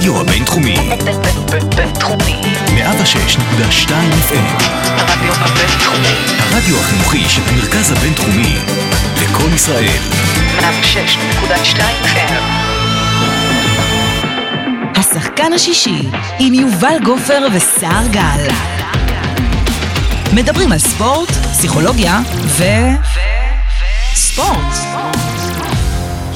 [0.00, 0.76] הרדיו הבינתחומי.
[1.76, 2.40] בינתחומי.
[2.66, 3.90] 106.2
[4.28, 4.62] FM.
[4.84, 6.14] הרדיו הבינתחומי.
[6.38, 8.56] הרדיו החינוכי של המרכז הבינתחומי.
[9.22, 9.98] לקום ישראל.
[10.58, 12.42] 106.2 FM.
[14.96, 16.08] השחקן השישי
[16.38, 18.48] עם יובל גופר וסער גל.
[20.32, 22.64] מדברים על ספורט, פסיכולוגיה ו...
[24.14, 24.89] ספורט.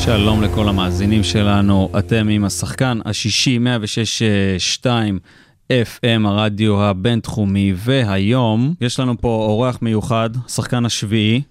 [0.05, 3.59] שלום לכל המאזינים שלנו, אתם עם השחקן השישי
[4.83, 4.87] 106.2
[5.71, 11.43] FM, הרדיו הבינתחומי, והיום יש לנו פה אורח מיוחד, השחקן השביעי,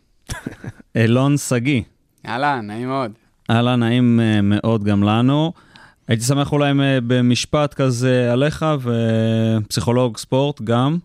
[0.95, 1.81] אילון שגיא.
[2.28, 3.12] אהלן, נעים מאוד.
[3.50, 5.54] אהלן, נעים אה, מאוד גם לנו.
[6.08, 8.66] הייתי שמח אולי אם, אה, במשפט כזה עליך,
[9.64, 10.98] ופסיכולוג ספורט גם.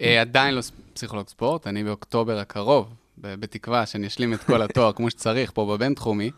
[0.00, 0.60] אה, עדיין לא
[0.94, 2.88] פסיכולוג ספורט, אני באוקטובר הקרוב,
[3.20, 6.30] בתקווה שאני אשלים את כל התואר כמו שצריך פה בבינתחומי,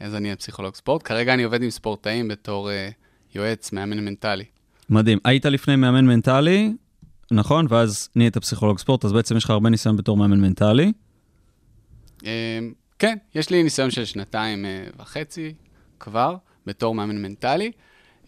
[0.00, 1.02] אז אני אהיה פסיכולוג ספורט.
[1.02, 2.88] כרגע אני עובד עם ספורטאים בתור אה,
[3.34, 4.44] יועץ, מאמן מנטלי.
[4.90, 5.18] מדהים.
[5.24, 6.72] היית לפני מאמן מנטלי,
[7.30, 7.66] נכון?
[7.68, 10.92] ואז נהיית פסיכולוג ספורט, אז בעצם יש לך הרבה ניסיון בתור מאמן מנטלי.
[12.26, 12.58] אה,
[12.98, 15.54] כן, יש לי ניסיון של שנתיים אה, וחצי
[16.00, 17.72] כבר, בתור מאמן מנטלי.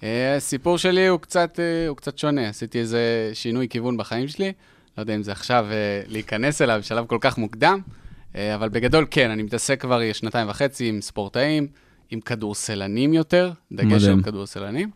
[0.02, 4.52] אה, הסיפור שלי הוא קצת, הוא קצת שונה, עשיתי איזה שינוי כיוון בחיים שלי.
[4.98, 7.80] לא יודע אם זה עכשיו אה, להיכנס אליו בשלב כל כך מוקדם,
[8.36, 11.66] אה, אבל בגדול כן, אני מתעסק כבר שנתיים וחצי עם ספורטאים,
[12.10, 14.04] עם כדורסלנים יותר, דגש.
[14.04, 14.90] על כדורסלנים,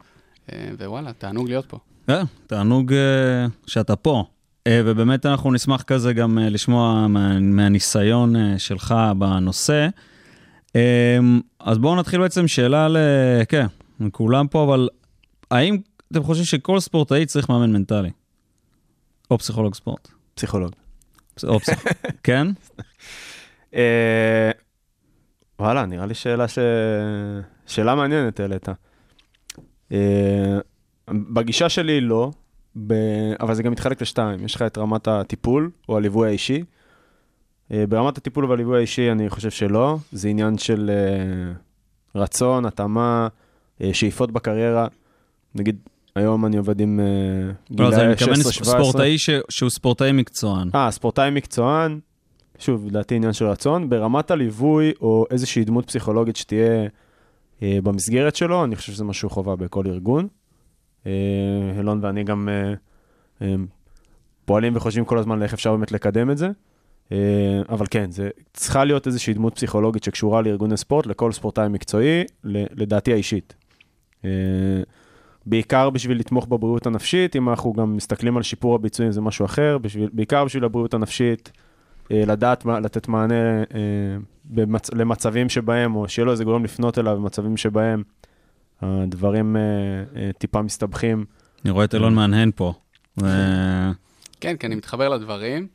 [0.52, 1.78] אה, ווואלה, תענוג להיות פה.
[2.06, 4.24] כן, תענוג אה, שאתה פה.
[4.66, 9.88] אה, ובאמת אנחנו נשמח כזה גם אה, לשמוע מה, מהניסיון אה, שלך בנושא.
[10.76, 11.18] אה,
[11.60, 12.96] אז בואו נתחיל בעצם שאלה ל...
[13.48, 13.66] כן,
[14.12, 14.88] כולם פה, אבל
[15.50, 15.78] האם
[16.12, 18.10] אתם חושבים שכל ספורטאי צריך מאמן מנטלי?
[19.30, 20.08] או פסיכולוג ספורט?
[20.34, 20.72] פסיכולוג.
[21.34, 21.84] פס- או פסיכ...
[22.24, 22.46] כן?
[23.74, 24.50] אה,
[25.58, 26.58] וואלה, נראה לי שאלה ש...
[27.66, 28.68] שאלה מעניינת העלית.
[29.92, 30.58] אה,
[31.08, 32.30] בגישה שלי לא,
[32.86, 32.92] ב...
[33.40, 34.44] אבל זה גם מתחלק לשתיים.
[34.44, 36.64] יש לך את רמת הטיפול או הליווי האישי.
[37.72, 40.90] אה, ברמת הטיפול והליווי האישי אני חושב שלא, זה עניין של
[42.14, 43.28] רצון, התאמה,
[43.92, 44.86] שאיפות בקריירה.
[45.54, 45.78] נגיד,
[46.18, 48.64] היום אני עובד עם אה, לא, אז אני גילאי מתכוון 16-17.
[48.64, 49.30] ספורטאי ש...
[49.48, 50.70] שהוא ספורטאי מקצוען.
[50.74, 51.98] אה, ספורטאי מקצוען,
[52.58, 53.88] שוב, לדעתי עניין של רצון.
[53.88, 56.86] ברמת הליווי או איזושהי דמות פסיכולוגית שתהיה
[57.62, 60.28] אה, במסגרת שלו, אני חושב שזה משהו חובה בכל ארגון.
[61.06, 61.12] אה,
[61.78, 62.72] אילון ואני גם אה,
[63.42, 63.54] אה,
[64.44, 66.48] פועלים וחושבים כל הזמן לאיך אפשר באמת לקדם את זה.
[67.12, 67.16] אה,
[67.68, 72.64] אבל כן, זה צריכה להיות איזושהי דמות פסיכולוגית שקשורה לארגוני ספורט, לכל ספורטאי מקצועי, ל-
[72.82, 73.54] לדעתי האישית.
[75.38, 79.44] אה, בעיקר בשביל לתמוך בבריאות הנפשית, אם אנחנו גם מסתכלים על שיפור הביצועים זה משהו
[79.44, 81.52] אחר, בשביל, בעיקר בשביל הבריאות הנפשית,
[82.12, 83.78] אה, לדעת מה, לתת מענה אה,
[84.44, 88.02] במצ, למצבים שבהם, או שיהיה לו איזה גורם לפנות אליו במצבים שבהם
[88.80, 89.62] הדברים אה,
[90.16, 91.24] אה, טיפה מסתבכים.
[91.64, 92.72] אני רואה את אלון מהנהן פה.
[93.22, 93.26] ו-
[94.40, 95.66] כן, כי אני מתחבר לדברים.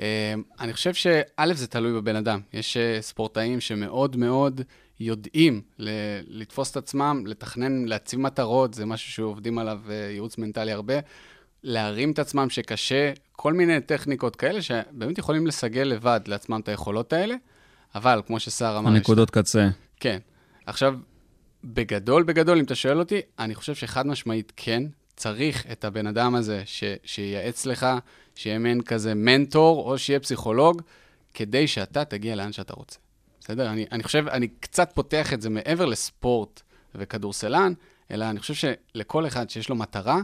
[0.00, 2.40] אה, אני חושב שא', זה תלוי בבן אדם.
[2.52, 4.60] יש אה, ספורטאים שמאוד מאוד
[5.00, 5.62] יודעים
[6.28, 10.94] לתפוס את עצמם, לתכנן, להציב מטרות, זה משהו שעובדים עליו אה, ייעוץ מנטלי הרבה.
[11.62, 17.12] להרים את עצמם שקשה, כל מיני טכניקות כאלה שבאמת יכולים לסגל לבד לעצמם את היכולות
[17.12, 17.34] האלה,
[17.94, 19.68] אבל כמו שסער אמר, יש- הנקודות קצה.
[20.00, 20.18] כן.
[20.66, 20.94] עכשיו,
[21.64, 24.82] בגדול, בגדול, אם אתה שואל אותי, אני חושב שחד משמעית כן,
[25.16, 27.86] צריך את הבן אדם הזה ש, שייעץ לך,
[28.34, 30.82] שיהיה מעין כזה מנטור, או שיהיה פסיכולוג,
[31.34, 32.98] כדי שאתה תגיע לאן שאתה רוצה.
[33.46, 33.70] בסדר?
[33.70, 36.62] אני, אני חושב, אני קצת פותח את זה מעבר לספורט
[36.94, 37.72] וכדורסלן,
[38.10, 38.54] אלא אני חושב
[38.94, 40.20] שלכל אחד שיש לו מטרה,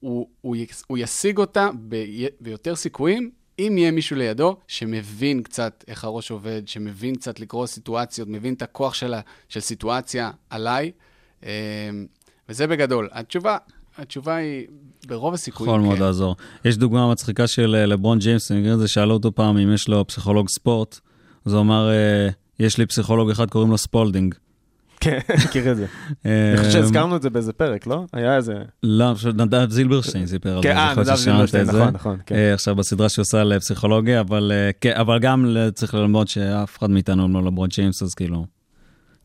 [0.00, 0.56] הוא, הוא,
[0.86, 6.62] הוא ישיג אותה בי, ביותר סיכויים, אם יהיה מישהו לידו שמבין קצת איך הראש עובד,
[6.66, 10.92] שמבין קצת לקרוא סיטואציות, מבין את הכוח של, ה- של סיטואציה עליי,
[11.42, 11.48] אמ,
[12.48, 13.08] וזה בגדול.
[13.12, 13.56] התשובה,
[13.98, 14.66] התשובה היא
[15.06, 16.02] ברוב הסיכויים, יכול מאוד כן.
[16.02, 16.36] לעזור.
[16.64, 19.74] יש דוגמה מצחיקה של אה, לברון ג'יימס, אני מכיר את זה, שאלו אותו פעם אם
[19.74, 21.00] יש לו פסיכולוג ספורט,
[21.46, 24.34] אז הוא אמר, אה, יש לי פסיכולוג אחד, קוראים לו Spalding.
[25.02, 25.86] כן, מכיר את זה.
[26.24, 28.04] אני חושב שהזכרנו את זה באיזה פרק, לא?
[28.12, 28.54] היה איזה...
[28.82, 30.68] לא, פשוט נדב זילברשטיין סיפר על זה.
[30.68, 31.66] כן, אה, נדב זילברשטיין.
[31.66, 32.34] נכון, נכון, כן.
[32.34, 36.78] אה, עכשיו בסדרה שהוא עושה על פסיכולוגיה, אבל אה, כן, אבל גם צריך ללמוד שאף
[36.78, 38.46] אחד מאיתנו לא לברון ג'יימס, אז כאילו,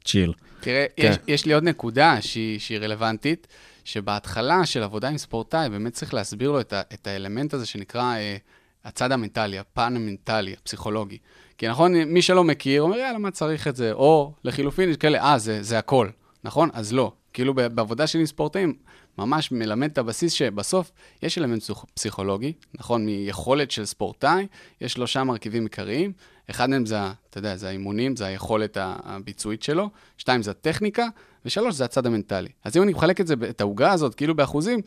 [0.05, 0.33] צ'יל.
[0.59, 1.11] תראה, כן.
[1.11, 3.47] יש, יש לי עוד נקודה שהיא, רלוונטית,
[3.83, 8.37] שבהתחלה של עבודה עם ספורטאי, באמת צריך להסביר לו את, האלמנט הזה שנקרא אה,
[8.85, 11.17] הצד המנטלי, הפן המנטלי, הפסיכולוגי.
[11.57, 13.92] כי נכון, מי שלא מכיר, אומר, יאללה, מה צריך את זה?
[13.94, 16.09] או לחילופין, כאלה, אה, זה, זה הכל,
[16.44, 16.69] נכון?
[16.74, 17.12] אז לא.
[17.33, 18.74] כאילו בעבודה שלי עם ספורטאים,
[19.18, 20.92] ממש מלמד את הבסיס שבסוף
[21.24, 23.06] יש אלמנט פסיכ- פסיכולוגי, נכון?
[23.06, 24.48] מיכולת של ספורטאי,
[24.81, 26.12] יש שלושה מרכיבים עיקריים.
[26.50, 26.98] אחד מהם זה,
[27.30, 31.07] אתה יודע, זה האימונים, זה היכולת הביצועית שלו, שתיים זה הטכניקה,
[31.45, 32.50] ושלוש זה הצד המנטלי.
[32.63, 34.80] אז אם אני מחלק את זה, את העוגה הזאת, כאילו באחוזים,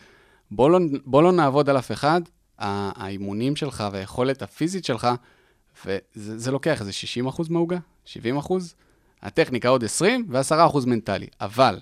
[0.51, 2.21] בוא לא, בוא לא נעבוד על אף אחד,
[2.59, 5.09] האימונים שלך והיכולת הפיזית שלך,
[5.87, 8.75] וזה זה לוקח איזה 60 אחוז מהעוגה, 70 אחוז,
[9.23, 11.27] הטכניקה עוד 20 ו-10 אחוז מנטלי.
[11.41, 11.79] אבל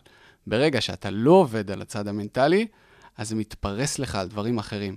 [0.46, 2.66] ברגע שאתה לא עובד על הצד המנטלי,
[3.18, 4.96] אז זה מתפרס לך על דברים אחרים.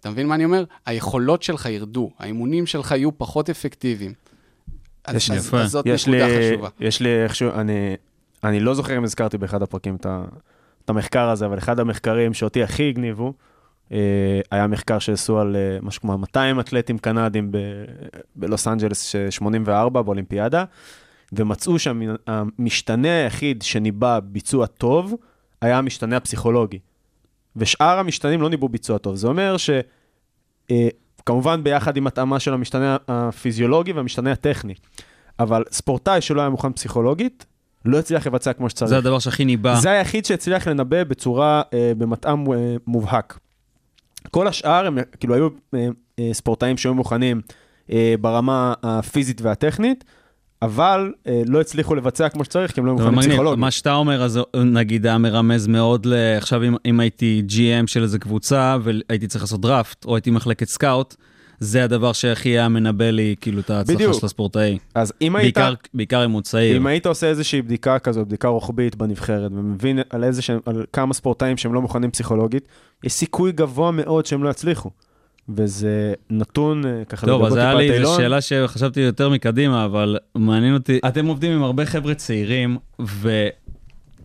[0.00, 0.64] אתה מבין מה אני אומר?
[0.86, 4.12] היכולות שלך ירדו, האימונים שלך יהיו פחות אפקטיביים.
[5.04, 5.60] אז, יש- אז, יפה.
[5.60, 6.68] אז זאת יש נקודה לי, חשובה.
[6.80, 7.96] יש לי איכשהו, אני,
[8.44, 10.24] אני לא זוכר אם הזכרתי באחד הפרקים את, ה,
[10.84, 13.32] את המחקר הזה, אבל אחד המחקרים שאותי הכי הגניבו,
[14.50, 17.58] היה מחקר שעשו על אה, משהו כמו 200 אתלטים קנדים ב,
[18.36, 20.64] בלוס אנג'לס ש- 84 באולימפיאדה,
[21.32, 25.14] ומצאו שהמשתנה היחיד שניבא ביצוע טוב,
[25.60, 26.78] היה המשתנה הפסיכולוגי.
[27.56, 29.16] ושאר המשתנים לא ניבאו ביצוע טוב.
[29.16, 29.70] זה אומר ש...
[30.70, 30.88] אה,
[31.26, 34.74] כמובן ביחד עם התאמה של המשתנה הפיזיולוגי והמשתנה הטכני.
[35.38, 37.46] אבל ספורטאי שלא היה מוכן פסיכולוגית,
[37.84, 38.88] לא הצליח לבצע כמו שצריך.
[38.88, 39.74] זה הדבר שהכי ניבא.
[39.74, 43.38] זה היחיד שהצליח לנבא בצורה, אה, במתאם אה, מובהק.
[44.30, 45.88] כל השאר הם כאילו היו אה,
[46.18, 47.40] אה, ספורטאים שהיו מוכנים
[47.92, 50.04] אה, ברמה הפיזית והטכנית,
[50.62, 53.58] אבל אה, לא הצליחו לבצע כמו שצריך, כי הם לא מוכנים מגניב, פסיכולוגית.
[53.60, 56.14] מה שאתה אומר, אז נגיד היה מרמז מאוד ל...
[56.36, 60.68] עכשיו אם, אם הייתי GM של איזה קבוצה והייתי צריך לעשות דראפט, או הייתי מחלקת
[60.68, 61.14] scout,
[61.62, 64.12] זה הדבר שהכי היה מנבא לי כאילו את ההצלחה בדיוק.
[64.20, 64.78] של הספורטאי.
[64.94, 65.58] אז אם היית...
[65.58, 66.76] בעיקר, בעיקר אם הוא צעיר.
[66.76, 71.14] אם היית עושה איזושהי בדיקה כזאת, בדיקה רוחבית בנבחרת, ומבין על, איזה שהם, על כמה
[71.14, 72.68] ספורטאים שהם לא מוכנים פסיכולוגית,
[73.04, 74.90] יש סיכוי גבוה מאוד שהם לא יצליחו.
[75.48, 78.16] וזה נתון אה, ככה טוב, אז היה טיפה לי איזו.
[78.16, 81.00] שאלה שחשבתי יותר מקדימה, אבל מעניין אותי.
[81.08, 82.76] אתם עובדים עם הרבה חבר'ה צעירים,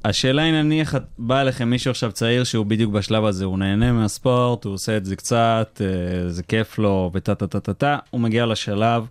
[0.06, 4.64] והשאלה היא נניח בא אליכם מישהו עכשיו צעיר שהוא בדיוק בשלב הזה, הוא נהנה מהספורט,
[4.64, 8.22] הוא עושה את זה קצת, אה, זה כיף לו, וטה טה טה טה טה, הוא
[8.22, 9.06] מגיע לשלב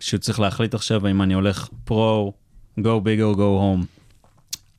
[0.00, 2.32] שהוא צריך להחליט עכשיו אם אני הולך פרו,
[2.80, 3.86] go big or go home.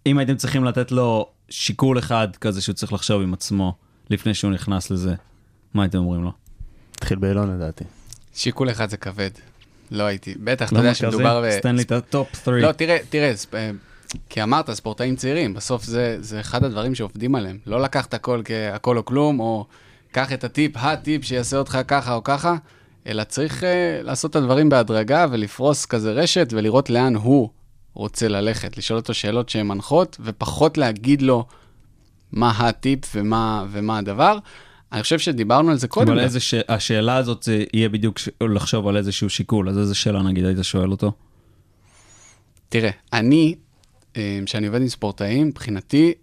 [0.05, 3.75] אם הייתם צריכים לתת לו שיקול אחד כזה שהוא צריך לחשוב עם עצמו
[4.09, 5.15] לפני שהוא נכנס לזה,
[5.73, 6.31] מה הייתם אומרים לו?
[6.97, 7.83] תתחיל באיילון לדעתי.
[8.35, 9.29] שיקול אחד זה כבד.
[9.91, 10.35] לא הייתי.
[10.43, 10.93] בטח, אתה יודע?
[10.93, 11.59] שמדובר ב...
[11.59, 12.63] תן לי את ה top 3.
[12.63, 13.71] לא, תראה, תראה, אה,
[14.29, 17.57] כי אמרת, ספורטאים צעירים, בסוף זה, זה אחד הדברים שעובדים עליהם.
[17.65, 19.65] לא לקחת הכל כהכל או כלום, או
[20.11, 22.55] קח את הטיפ, הטיפ שיעשה אותך ככה או ככה,
[23.07, 23.65] אלא צריך אה,
[24.03, 27.49] לעשות את הדברים בהדרגה ולפרוס כזה רשת ולראות לאן הוא
[27.93, 31.45] רוצה ללכת, לשאול אותו שאלות שהן מנחות, ופחות להגיד לו
[32.31, 34.37] מה הטיפ ומה, ומה הדבר.
[34.91, 36.11] אני חושב שדיברנו על זה קודם.
[36.11, 36.19] אבל.
[36.19, 36.53] איזה ש...
[36.69, 38.29] השאלה הזאת זה יהיה בדיוק ש...
[38.43, 41.11] לחשוב על איזשהו שיקול, אז איזה שאלה נגיד היית שואל אותו?
[42.69, 43.55] תראה, אני,
[44.17, 46.13] אה, כשאני עובד עם ספורטאים, מבחינתי,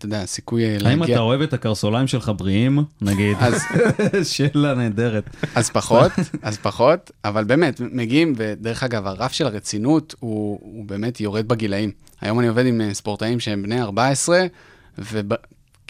[0.00, 0.88] אתה יודע, הסיכוי אה, להגיע...
[0.90, 2.78] האם אתה אוהב את הקרסוליים שלך בריאים?
[3.00, 3.36] נגיד.
[3.40, 3.62] אז,
[4.32, 5.36] שאלה נהדרת.
[5.54, 11.20] אז פחות, אז פחות, אבל באמת, מגיעים, ודרך אגב, הרף של הרצינות הוא, הוא באמת
[11.20, 11.90] יורד בגילאים.
[12.20, 14.46] היום אני עובד עם אה, ספורטאים שהם בני 14,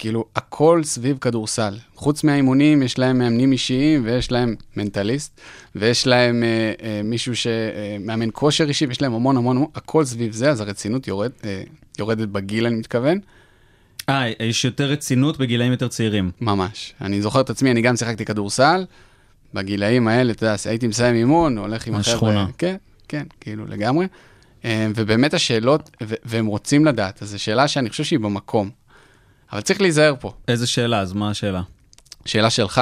[0.01, 1.79] וכאילו, הכל סביב כדורסל.
[1.95, 5.41] חוץ מהאימונים, יש להם מאמנים אישיים, ויש להם מנטליסט,
[5.75, 10.33] ויש להם אה, אה, מישהו שמאמן כושר אישי, ויש להם המון המון, המון, הכל סביב
[10.33, 11.63] זה, אז הרצינות יורד, אה,
[11.99, 13.19] יורדת בגיל, אני מתכוון.
[14.09, 16.31] אה, יש יותר רצינות בגילאים יותר צעירים.
[16.41, 16.95] ממש.
[17.01, 18.85] אני זוכר את עצמי, אני גם שיחקתי כדורסל,
[19.55, 22.15] בגילאים האלה, אתה יודע, הייתי מסיים אימון, הולך עם החבר'ה.
[22.15, 22.47] השכונה.
[22.59, 22.77] כן,
[23.09, 24.07] כן, כאילו, לגמרי.
[24.65, 25.91] אה, ובאמת השאלות,
[26.25, 28.80] והם רוצים לדעת, אז זו שאלה שאני חושב שהיא במקום.
[29.53, 30.33] אבל צריך להיזהר פה.
[30.49, 31.63] איזה שאלה, אז מה השאלה?
[32.25, 32.81] שאלה שלך,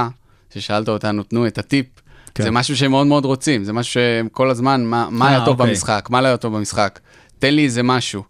[0.55, 1.87] ששאלת אותנו, תנו את הטיפ,
[2.35, 2.43] כן.
[2.45, 5.45] זה משהו שהם מאוד מאוד רוצים, זה משהו שהם כל הזמן, מה, מה אה, היה
[5.45, 5.75] טוב אוקיי.
[5.75, 6.99] במשחק, מה לא היה טוב במשחק,
[7.39, 8.23] תן לי איזה משהו.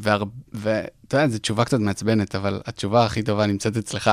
[0.00, 4.10] והר- ואתה יודע, זו תשובה קצת מעצבנת, אבל התשובה הכי טובה נמצאת אצלך.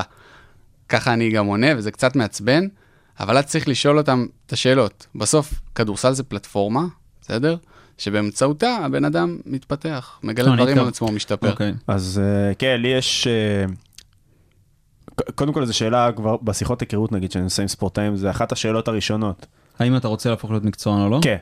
[0.88, 2.66] ככה אני גם עונה, וזה קצת מעצבן,
[3.20, 5.06] אבל אתה צריך לשאול אותם את השאלות.
[5.14, 6.84] בסוף, כדורסל זה פלטפורמה,
[7.20, 7.56] בסדר?
[7.98, 10.88] שבאמצעותה הבן אדם מתפתח, מגלה דברים על.
[10.88, 11.50] עצמו, משתפר.
[11.50, 11.74] אוקיי.
[11.86, 13.26] אז אה, כן, לי יש...
[13.26, 13.64] אה,
[15.34, 18.88] קודם כל, זו שאלה כבר בשיחות היכרות, נגיד, שאני עושה עם ספורטאים, זה אחת השאלות
[18.88, 19.46] הראשונות.
[19.78, 21.20] האם אתה רוצה להפוך להיות מקצוען או לא?
[21.22, 21.36] כן.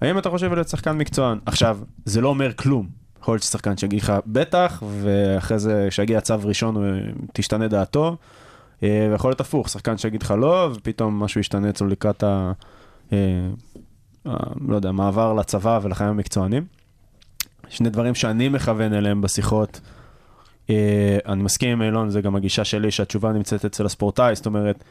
[0.00, 1.38] האם אתה חושב להיות שחקן מקצוען?
[1.46, 2.88] עכשיו, זה לא אומר כלום.
[3.20, 6.76] יכול להיות ששחקן שיגיד לך בטח, ואחרי זה, כשיגיע צו ראשון,
[7.32, 8.16] תשתנה דעתו.
[8.82, 12.52] אה, ויכול להיות הפוך, שחקן שיגיד לך לא, ופתאום משהו ישתנה אצלו לקראת ה...
[14.28, 14.34] אה,
[14.68, 16.64] לא יודע, מעבר לצבא ולחיים המקצוענים.
[17.68, 19.80] שני דברים שאני מכוון אליהם בשיחות.
[20.70, 24.84] אה, אני מסכים עם אילון, זה גם הגישה שלי, שהתשובה נמצאת אצל הספורטאי, זאת אומרת,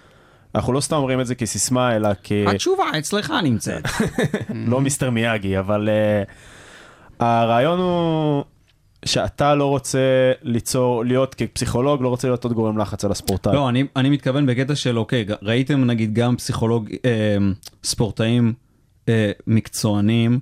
[0.55, 2.31] אנחנו לא סתם אומרים את זה כסיסמה, אלא כ...
[2.47, 3.83] התשובה אצלך נמצאת.
[4.71, 8.43] לא מיסטר מיאגי, אבל uh, הרעיון הוא
[9.05, 13.53] שאתה לא רוצה ליצור, להיות כפסיכולוג, לא רוצה להיות עוד גורם לחץ על הספורטאי.
[13.53, 17.37] לא, אני, אני מתכוון בקטע של, אוקיי, ראיתם נגיד גם פסיכולוג, אה,
[17.83, 18.53] ספורטאים
[19.09, 20.39] אה, מקצוענים,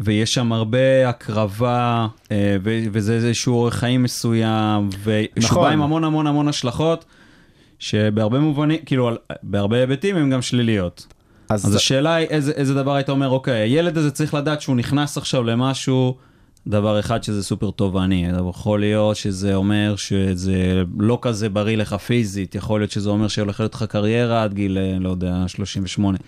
[0.00, 5.62] ויש שם הרבה הקרבה, אה, ו- וזה איזשהו אורח חיים מסוים, ושהוא נכון.
[5.64, 7.04] בא עם המון המון המון השלכות,
[7.78, 11.06] שבהרבה מובנים, כאילו, על- בהרבה היבטים הם גם שליליות.
[11.48, 15.16] אז השאלה היא איזה, איזה דבר היית אומר, אוקיי, הילד הזה צריך לדעת שהוא נכנס
[15.18, 16.16] עכשיו למשהו,
[16.66, 22.54] דבר אחד שזה סופר תובעני, יכול להיות שזה אומר שזה לא כזה בריא לך פיזית,
[22.54, 26.18] יכול להיות שזה אומר שהולך להיות לך קריירה עד גיל, אה, לא יודע, 38.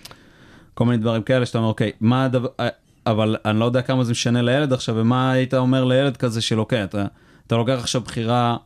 [0.79, 2.67] כל מיני דברים כאלה שאתה אומר, אוקיי, מה הדבר, אה,
[3.05, 6.59] אבל אני לא יודע כמה זה משנה לילד עכשיו, ומה היית אומר לילד כזה של
[6.59, 7.05] אוקיי, אתה,
[7.47, 8.57] אתה לוקח עכשיו בחירה,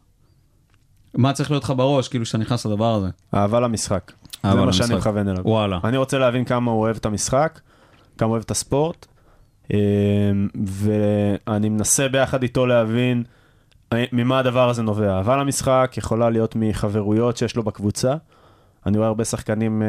[1.14, 3.08] מה צריך להיות לך בראש, כאילו, שאתה נכנס לדבר הזה?
[3.34, 4.12] אהבה למשחק.
[4.44, 4.88] זה אהבה מה למשחק.
[4.88, 5.44] שאני מכוון אליו.
[5.46, 5.80] וואלה.
[5.84, 7.60] אני רוצה להבין כמה הוא אוהב את המשחק,
[8.18, 9.06] כמה הוא אוהב את הספורט,
[9.74, 9.78] אה,
[10.66, 13.24] ואני מנסה ביחד איתו להבין
[13.94, 15.18] אה, ממה הדבר הזה נובע.
[15.18, 18.16] אהבה למשחק יכולה להיות מחברויות שיש לו בקבוצה.
[18.86, 19.88] אני רואה הרבה שחקנים, אה,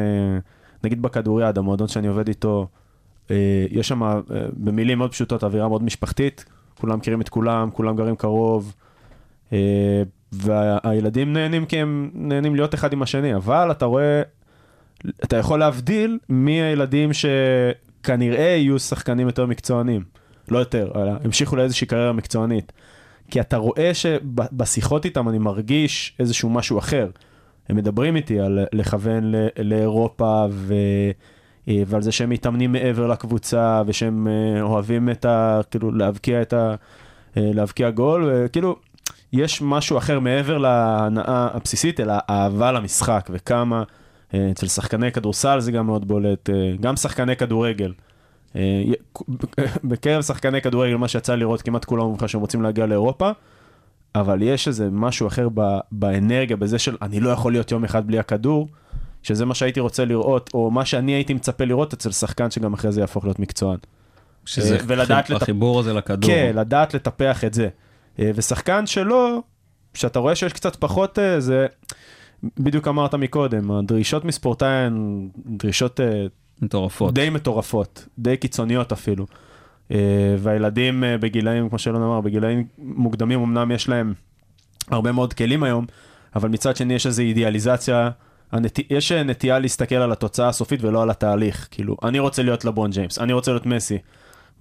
[0.85, 2.67] נגיד בכדוריד, המועדון שאני עובד איתו,
[3.31, 4.19] אה, יש שם אה,
[4.53, 6.45] במילים מאוד פשוטות אווירה מאוד משפחתית,
[6.79, 8.73] כולם מכירים את כולם, כולם גרים קרוב.
[9.53, 14.21] אה, והילדים נהנים כי הם נהנים להיות אחד עם השני, אבל אתה רואה,
[15.23, 20.03] אתה יכול להבדיל מי הילדים שכנראה יהיו שחקנים יותר מקצוענים,
[20.51, 22.71] לא יותר, אלא המשיכו לאיזושהי קריירה מקצוענית.
[23.31, 27.09] כי אתה רואה שבשיחות איתם אני מרגיש איזשהו משהו אחר.
[27.69, 30.73] הם מדברים איתי על לכוון ל- לאירופה ו...
[31.67, 35.61] אה, ועל זה שהם מתאמנים מעבר לקבוצה ושהם אה, אוהבים את ה...
[35.71, 36.75] כאילו להבקיע את ה...
[37.37, 38.75] אה, להבקיע גול, וכאילו
[39.33, 43.83] יש משהו אחר מעבר להנאה הבסיסית, אלא אהבה למשחק וכמה
[44.51, 47.93] אצל שחקני כדורסל זה גם מאוד בולט, גם שחקני כדורגל.
[49.83, 53.31] בקרב שחקני כדורגל, מה שיצא לראות, כמעט כולם אומרים שהם רוצים להגיע לאירופה,
[54.15, 58.07] אבל יש איזה משהו אחר ב, באנרגיה, בזה של אני לא יכול להיות יום אחד
[58.07, 58.67] בלי הכדור,
[59.23, 62.91] שזה מה שהייתי רוצה לראות, או מה שאני הייתי מצפה לראות אצל שחקן שגם אחרי
[62.91, 63.77] זה יהפוך להיות מקצוען.
[64.45, 66.29] שזה אה, ולדעת לטפ- החיבור הזה לכדור.
[66.29, 67.67] כן, לדעת לטפח את זה.
[68.19, 69.41] אה, ושחקן שלו,
[69.93, 71.67] שאתה רואה שיש קצת פחות, אה, זה,
[72.59, 75.99] בדיוק אמרת מקודם, הדרישות מספורטאי הן דרישות
[76.61, 77.13] מטורפות.
[77.13, 79.25] די מטורפות, די קיצוניות אפילו.
[79.91, 79.97] אה,
[80.39, 84.13] והילדים אה, בגילאים, כמו שאלון אמר, בגילאים מוקדמים אמנם יש להם
[84.91, 85.85] הרבה מאוד כלים היום,
[86.35, 88.09] אבל מצד שני יש איזו אידיאליזציה,
[88.51, 88.79] הנת...
[88.89, 91.67] יש אה, נטייה להסתכל על התוצאה הסופית ולא על התהליך.
[91.71, 93.97] כאילו, אני רוצה להיות לברון ג'יימס, אני רוצה להיות מסי.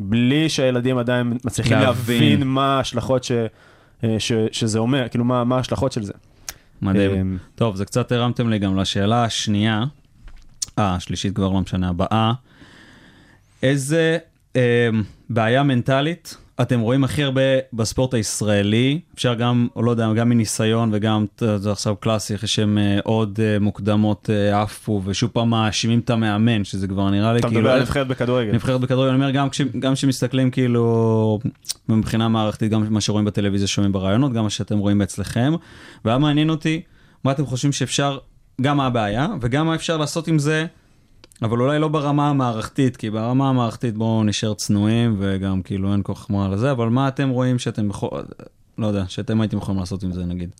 [0.00, 2.22] בלי שהילדים עדיין מצליחים להבין.
[2.22, 3.32] להבין, מה ההשלכות ש...
[4.18, 4.32] ש...
[4.52, 6.12] שזה אומר, כאילו מה, מה ההשלכות של זה.
[6.82, 7.38] מדהים.
[7.54, 9.84] טוב, זה קצת הרמתם לי גם לשאלה השנייה,
[10.78, 12.32] אה, השלישית כבר לא משנה, הבאה.
[13.62, 14.18] איזה
[15.30, 17.40] בעיה מנטלית אתם רואים הכי הרבה
[17.72, 19.00] בספורט הישראלי?
[19.14, 22.98] אפשר גם, או לא יודע, גם מניסיון וגם, אתה זה עכשיו קלאסי, אחרי שהם אה,
[23.04, 27.48] עוד אה, מוקדמות אה, עפו, ושוב פעם מאשימים את המאמן, שזה כבר נראה לי אתה
[27.48, 27.60] כאילו...
[27.60, 28.52] מדבר על נבחרת בכדורגל.
[28.52, 31.38] נבחרת בכדורגל, אני אומר, גם כש- גם כשמסתכלים כאילו,
[31.88, 35.52] מבחינה מערכתית, גם מה שרואים בטלוויזיה, שומעים ברעיונות, גם מה שאתם רואים אצלכם.
[36.04, 36.82] והיה מעניין אותי,
[37.24, 38.18] מה אתם חושבים שאפשר,
[38.60, 40.66] גם מה הבעיה, וגם מה אפשר לעשות עם זה,
[41.42, 46.14] אבל אולי לא ברמה המערכתית, כי ברמה המערכתית בואו נשאר צנועים, וגם כאילו אין כל
[46.14, 48.10] כך חמרה לזה, אבל מה אתם רואים שאתם יכול,
[48.78, 50.50] לא יודע, שאתם הייתם יכולים לעשות עם זה נגיד.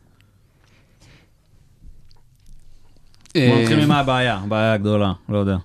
[3.37, 5.57] אה, בואו נתחיל ממה הבעיה, הבעיה הגדולה, לא יודע.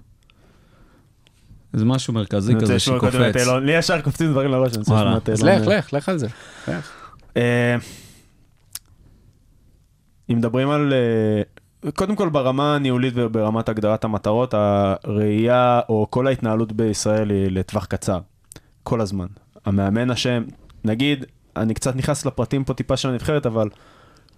[1.73, 3.35] זה משהו מרכזי כזה שקופץ.
[3.61, 4.93] לי ישר קופצים דברים לראש, אני רוצה.
[4.95, 5.43] לשמוע את אז.
[5.43, 6.27] לך, לך, לך על זה.
[6.67, 6.91] לך.
[7.37, 7.75] אה,
[10.29, 11.41] אם מדברים על, אה,
[11.95, 18.19] קודם כל ברמה הניהולית וברמת הגדרת המטרות, הראייה או כל ההתנהלות בישראל היא לטווח קצר,
[18.83, 19.27] כל הזמן.
[19.65, 20.43] המאמן אשם,
[20.83, 23.69] נגיד, אני קצת נכנס לפרטים פה טיפה של הנבחרת, אבל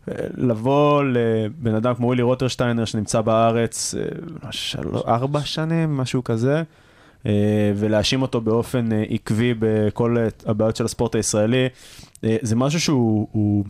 [0.09, 4.95] אה, לבוא לבן אדם כמו ווילי רוטרשטיינר שנמצא בארץ אה, של...
[5.07, 6.63] ארבע שנים, משהו כזה,
[7.25, 11.67] אה, ולהאשים אותו באופן עקבי בכל הבעיות של הספורט הישראלי,
[12.41, 13.65] זה משהו שהוא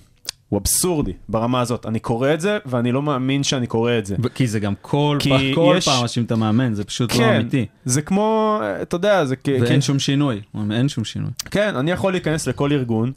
[0.52, 1.86] הוא, אבסורדי ברמה הזאת.
[1.86, 4.16] אני קורא את זה, ואני לא מאמין שאני קורא את זה.
[4.24, 7.18] ו- כי זה גם כל, פעם, כל יש- פעם מאשים את המאמן, זה פשוט לא
[7.18, 7.66] כן, אמיתי.
[7.86, 9.48] זה כמו, אה, אתה יודע, זה כ...
[9.62, 10.42] ואין כ- שום שינוי,
[10.72, 11.30] אין שום שינוי.
[11.52, 13.12] כן, אני יכול להיכנס לכל ארגון,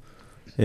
[0.61, 0.65] אה,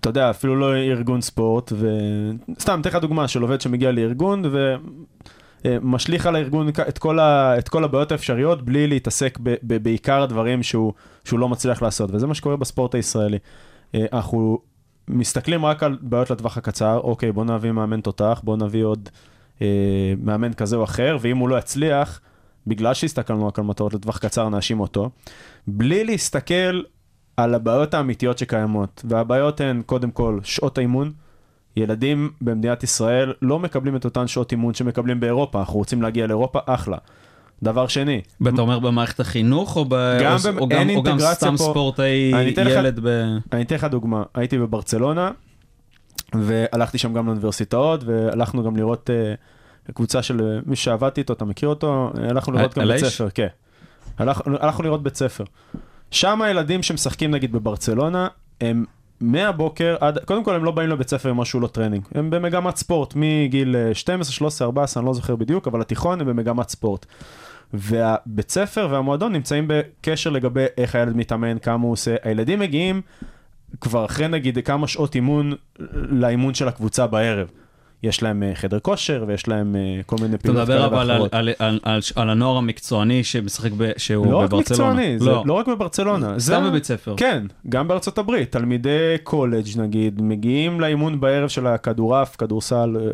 [0.00, 4.42] אתה יודע, אפילו לא ארגון ספורט, וסתם, אתן לך דוגמה של עובד שמגיע לארגון
[5.64, 7.54] ומשליך על הארגון את כל, ה...
[7.58, 9.54] את כל הבעיות האפשריות בלי להתעסק ב...
[9.62, 9.82] ב...
[9.82, 10.92] בעיקר הדברים שהוא...
[11.24, 13.38] שהוא לא מצליח לעשות, וזה מה שקורה בספורט הישראלי.
[13.94, 14.58] אה, אנחנו
[15.08, 19.08] מסתכלים רק על בעיות לטווח הקצר, אוקיי, בוא נביא מאמן תותח, בוא נביא עוד
[19.62, 22.20] אה, מאמן כזה או אחר, ואם הוא לא יצליח,
[22.66, 25.10] בגלל שהסתכלנו רק על מטרות לטווח קצר, נאשים אותו,
[25.66, 26.82] בלי להסתכל
[27.36, 29.04] על הבעיות האמיתיות שקיימות.
[29.08, 31.12] והבעיות הן, קודם כל, שעות האימון.
[31.76, 35.58] ילדים במדינת ישראל לא מקבלים את אותן שעות אימון שמקבלים באירופה.
[35.60, 36.96] אנחנו רוצים להגיע לאירופה, אחלה.
[37.62, 40.18] דבר שני, ואתה אומר במערכת החינוך, או, ב...
[40.22, 41.64] גם או, במ- או, גם, או גם סתם פה.
[41.64, 43.06] ספורטאי אתן לך- ילד ב...
[43.52, 45.30] אני אתן לך דוגמה, הייתי בברצלונה,
[46.34, 49.10] והלכתי שם גם לאוניברסיטאות, והלכנו גם לראות
[49.88, 52.10] uh, קבוצה של אה, מי שעבדתי איתו, אתה מכיר אותו?
[52.30, 52.88] הלכנו לראות גם?
[52.88, 53.46] בית ספר, כן.
[54.18, 55.44] הלכ, הלכנו לראות בית ספר.
[56.10, 58.28] שם הילדים שמשחקים נגיד בברצלונה,
[58.60, 58.84] הם
[59.20, 62.76] מהבוקר עד, קודם כל הם לא באים לבית ספר עם משהו לא טרנינג, הם במגמת
[62.76, 67.06] ספורט מגיל אה, 12, 13, 14, אני לא זוכר בדיוק, אבל התיכון הם במגמת ספורט.
[67.74, 72.16] והבית ספר והמועדון נמצאים בקשר לגבי איך הילד מתאמן, כמה הוא עושה.
[72.22, 73.00] הילדים מגיעים
[73.80, 75.52] כבר אחרי נגיד כמה שעות אימון
[75.92, 77.50] לאימון של הקבוצה בערב.
[78.02, 80.98] יש להם אה, חדר כושר ויש להם אה, כל מיני אתה פעילות מדבר כאלה אבל
[80.98, 81.34] על, ואחרות.
[81.34, 84.92] על, על, על, על הנוער המקצועני שמשחק, ב, שהוא לא רק בברצלונה.
[84.92, 86.38] מקצועני, זה לא רק בברצלונה.
[86.38, 87.14] זה- סתם בבית ספר.
[87.16, 93.10] כן, גם בארצות הברית, תלמידי קולג' נגיד, מגיעים לאימון בערב של הכדורעף, כדורסל, אה,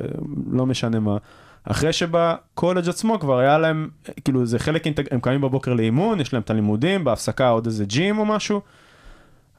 [0.51, 1.17] לא משנה מה.
[1.65, 3.89] אחרי שבקולג' עצמו כבר היה להם,
[4.25, 4.85] כאילו זה חלק.
[5.11, 8.61] הם קמים בבוקר לאימון, יש להם את הלימודים, בהפסקה עוד איזה ג'ים או משהו.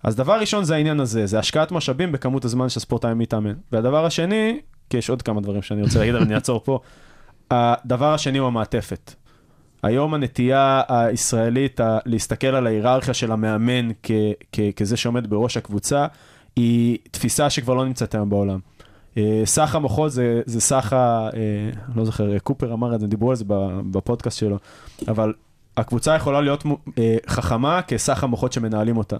[0.03, 3.53] אז דבר ראשון זה העניין הזה, זה השקעת משאבים בכמות הזמן שהספורטאי מתאמן.
[3.71, 4.59] והדבר השני,
[4.95, 6.79] כי יש עוד כמה דברים שאני רוצה להגיד, אבל אני אעצור פה.
[7.51, 9.13] הדבר השני הוא המעטפת.
[9.83, 14.11] היום הנטייה הישראלית להסתכל על ההיררכיה של המאמן כ-
[14.51, 16.07] כ- כזה שעומד בראש הקבוצה,
[16.55, 18.59] היא תפיסה שכבר לא נמצאת היום בעולם.
[19.17, 21.29] אה, סך המוחות זה, זה סך ה...
[21.33, 23.45] אה, לא זוכר, אה, קופר אמר את זה, דיברו על זה
[23.91, 24.57] בפודקאסט שלו,
[25.07, 25.33] אבל
[25.77, 26.63] הקבוצה יכולה להיות
[27.27, 29.17] חכמה כסך המוחות שמנהלים אותה.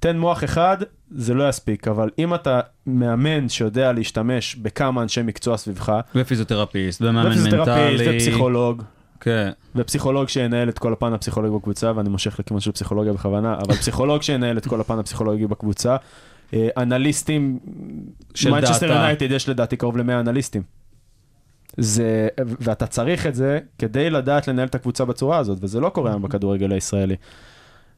[0.00, 0.76] תן מוח אחד,
[1.10, 7.30] זה לא יספיק, אבל אם אתה מאמן שיודע להשתמש בכמה אנשי מקצוע סביבך, ופיזיותרפיסט, ומאמן
[7.30, 8.16] ופיזיותרפיסט מנטלי.
[8.16, 8.82] ופסיכולוג,
[9.20, 9.50] כן.
[9.74, 14.22] ופסיכולוג שינהל את כל הפן הפסיכולוגי בקבוצה, ואני מושך לכיוון של פסיכולוגיה בכוונה, אבל פסיכולוג
[14.22, 15.96] שינהל את כל הפן הפסיכולוגי בקבוצה.
[16.54, 17.58] אה, אנליסטים,
[18.34, 19.00] של מנצ'סטר data.
[19.00, 20.62] יונייטד יש לדעתי קרוב ל-100 אנליסטים.
[21.76, 26.10] זה, ואתה צריך את זה כדי לדעת לנהל את הקבוצה בצורה הזאת, וזה לא קורה
[26.10, 27.16] היום בכדורגל הישראלי.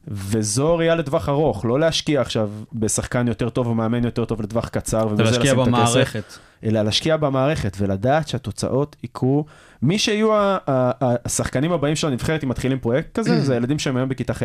[0.07, 4.67] וזו ראייה לטווח ארוך, לא להשקיע עכשיו בשחקן יותר טוב או מאמן יותר טוב לטווח
[4.67, 5.91] קצר, אתה ובזה להשקיע לשים את הכסף.
[5.93, 6.23] במערכת.
[6.63, 9.45] אלא להשקיע במערכת ולדעת שהתוצאות יקרו.
[9.81, 13.79] מי שיהיו ה- ה- ה- השחקנים הבאים של הנבחרת אם מתחילים פרויקט כזה, זה הילדים
[13.79, 14.41] שהם היום בכיתה ח'.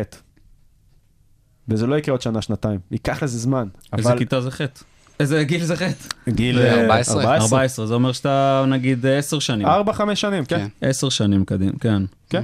[1.69, 2.79] וזה לא יקרה עוד שנה, שנתיים.
[2.91, 3.67] ייקח לזה זמן.
[3.97, 4.81] איזה אבל כיתה זה חטא?
[5.19, 6.29] איזה גיל זה חטא?
[6.29, 7.35] גיל זה אה, 14.
[7.37, 9.67] 14, זה אומר שאתה נגיד 10 שנים.
[9.67, 9.69] 4-5
[10.15, 10.67] שנים, כן.
[10.81, 10.87] כן.
[10.89, 12.01] 10 שנים קדימה, כן.
[12.29, 12.43] כן.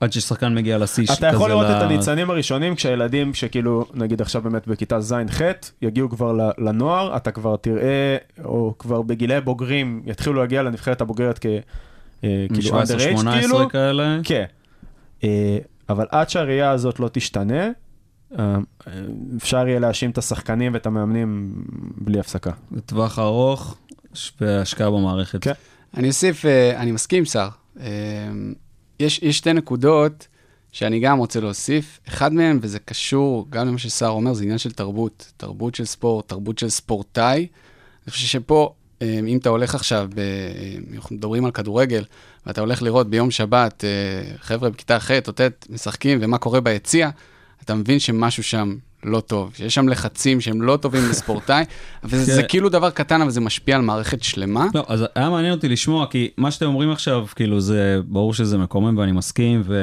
[0.00, 4.20] עד ששחקן מגיע לשיא אתה כזה יכול לראות ל- את הניצנים הראשונים כשהילדים שכאילו, נגיד
[4.22, 5.40] עכשיו באמת בכיתה ז'-ח',
[5.82, 11.38] יגיעו כבר ל- לנוער, אתה כבר תראה, או כבר בגילי בוגרים, יתחילו להגיע לנבחרת הבוגרת
[11.38, 11.46] כ...
[12.24, 13.68] אה, כאילו under age, 17-18 כאילו.
[13.68, 14.18] כאלה.
[14.24, 14.44] כן.
[15.24, 15.58] אה,
[15.88, 17.68] אבל עד שהראייה הזאת לא תשתנה,
[18.38, 18.56] אה,
[19.36, 21.52] אפשר יהיה להאשים את השחקנים ואת המאמנים
[21.98, 22.50] בלי הפסקה.
[22.72, 23.76] לטווח ארוך,
[24.40, 25.42] והשקעה במערכת.
[25.44, 25.52] כן.
[25.96, 26.44] אני אוסיף,
[26.76, 27.48] אני מסכים, שר.
[29.00, 30.26] יש, יש שתי נקודות
[30.72, 32.00] שאני גם רוצה להוסיף.
[32.08, 35.32] אחד מהם, וזה קשור גם למה ששר אומר, זה עניין של תרבות.
[35.36, 37.46] תרבות של ספורט, תרבות של ספורטאי.
[38.06, 42.04] אני חושב שפה, אה, אם אתה הולך עכשיו, ב, אה, אנחנו מדברים על כדורגל,
[42.46, 47.10] ואתה הולך לראות ביום שבת, אה, חבר'ה בכיתה ח' או ט' משחקים, ומה קורה ביציע,
[47.64, 51.64] אתה מבין שמשהו שם לא טוב, שיש שם לחצים שהם לא טובים לספורטאי,
[52.04, 52.48] וזה זה כן.
[52.48, 54.66] כאילו דבר קטן, אבל זה משפיע על מערכת שלמה.
[54.74, 58.58] לא, אז היה מעניין אותי לשמוע, כי מה שאתם אומרים עכשיו, כאילו זה, ברור שזה
[58.58, 59.82] מקומם ואני מסכים ו...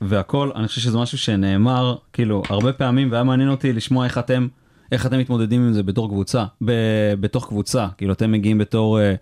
[0.00, 4.46] והכל, אני חושב שזה משהו שנאמר, כאילו, הרבה פעמים, והיה מעניין אותי לשמוע איך אתם,
[4.92, 6.72] איך אתם מתמודדים עם זה בתור קבוצה, ב...
[7.20, 9.14] בתוך קבוצה, כאילו אתם מגיעים בתור אה,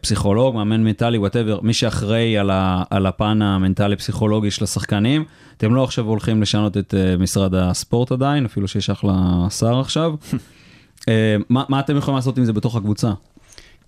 [0.00, 2.82] פסיכולוג, מאמן מנטלי, whatever, מי שאחראי על, ה...
[2.90, 5.24] על הפן המנטלי-פסיכולוגי של השחקנים,
[5.56, 9.12] אתם לא עכשיו הולכים לשנות את אה, משרד הספורט עדיין, אפילו שיש אחלה
[9.50, 10.14] שר עכשיו.
[11.08, 13.10] אה, מה, מה אתם יכולים לעשות עם זה בתוך הקבוצה?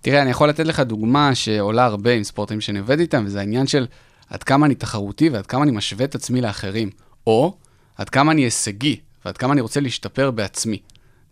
[0.01, 3.67] תראה, אני יכול לתת לך דוגמה שעולה הרבה עם ספורטאים שאני עובד איתם, וזה העניין
[3.67, 3.85] של
[4.29, 6.89] עד כמה אני תחרותי ועד כמה אני משווה את עצמי לאחרים,
[7.27, 7.53] או
[7.97, 10.77] עד כמה אני הישגי ועד כמה אני רוצה להשתפר בעצמי.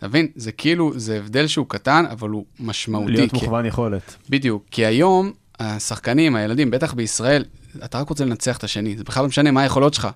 [0.02, 0.28] אתה מבין?
[0.36, 3.12] זה כאילו, זה הבדל שהוא קטן, אבל הוא משמעותי.
[3.12, 4.16] להיות כי- מוכוון יכולת.
[4.30, 7.44] בדיוק, כי היום השחקנים, הילדים, בטח בישראל,
[7.84, 10.08] אתה רק רוצה לנצח את השני, זה בכלל לא משנה מה היכולות שלך.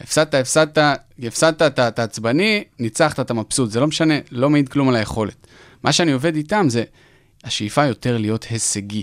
[0.00, 0.78] הפסדת, הפסדת,
[1.22, 5.46] הפסדת, אתה עצבני, ניצחת, אתה מבסוט, זה לא משנה, לא מעיד כלום על היכולת.
[5.82, 6.84] מה שאני עובד איתם זה
[7.44, 9.02] השאיפה יותר להיות הישגי.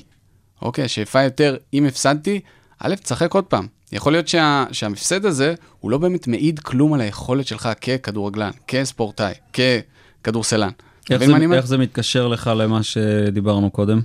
[0.61, 2.39] אוקיי, השאיפה יותר, אם הפסדתי,
[2.79, 3.67] א', תשחק עוד פעם.
[3.91, 9.33] יכול להיות שה, שהמפסד הזה, הוא לא באמת מעיד כלום על היכולת שלך ככדורגלן, כספורטאי,
[9.53, 9.96] ככדורסלן.
[11.03, 11.55] אתה איך זה?
[11.55, 14.01] איך זה מתקשר לך למה שדיברנו קודם?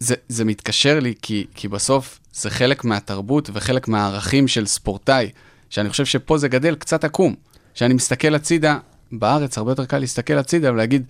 [0.00, 5.30] זה, זה מתקשר לי כי, כי בסוף זה חלק מהתרבות וחלק מהערכים של ספורטאי,
[5.70, 7.34] שאני חושב שפה זה גדל קצת עקום.
[7.74, 8.78] כשאני מסתכל הצידה,
[9.12, 11.06] בארץ הרבה יותר קל להסתכל הצידה ולהגיד,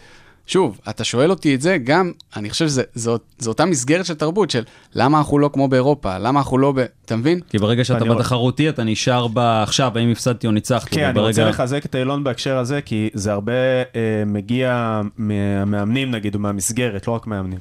[0.48, 4.64] שוב, אתה שואל אותי את זה, גם, אני חושב שזו אותה מסגרת של תרבות, של
[4.94, 6.78] למה אנחנו לא כמו באירופה, למה אנחנו לא ב...
[7.04, 7.40] אתה מבין?
[7.50, 10.94] כי ברגע שאתה אני- בתחרותי, אתה נשאר בעכשיו, האם הפסדתי או ניצחתי.
[10.96, 13.82] כן, אני וברגע- רוצה לחזק את אילון בהקשר הזה, כי זה הרבה אה,
[14.26, 17.58] מגיע מהמאמנים נגיד, או מהמסגרת, לא רק מאמנים.